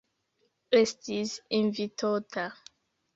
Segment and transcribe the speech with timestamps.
[0.77, 1.19] Esti
[1.57, 2.47] invitota.